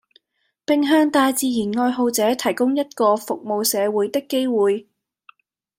[0.65, 4.87] 並向大自然愛好者提供一個服務社會的機會